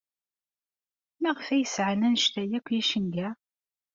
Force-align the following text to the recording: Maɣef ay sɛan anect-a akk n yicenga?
Maɣef 1.21 1.47
ay 1.49 1.65
sɛan 1.73 2.05
anect-a 2.07 2.43
akk 2.57 2.67
n 2.71 2.75
yicenga? 2.75 3.29